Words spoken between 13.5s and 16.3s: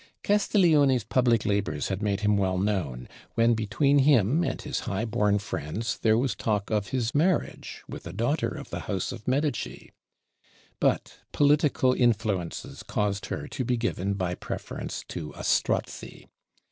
be given by preference to a Strozzi.